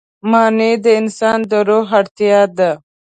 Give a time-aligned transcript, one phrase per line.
[0.29, 2.71] معنی د انسان د روح اړتیا ده.